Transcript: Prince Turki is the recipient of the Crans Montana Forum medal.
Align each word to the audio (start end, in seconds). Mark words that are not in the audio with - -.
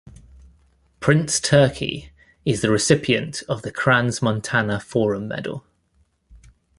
Prince 0.99 1.39
Turki 1.39 2.11
is 2.43 2.61
the 2.61 2.71
recipient 2.71 3.43
of 3.47 3.61
the 3.61 3.71
Crans 3.71 4.19
Montana 4.19 4.79
Forum 4.79 5.27
medal. 5.27 5.63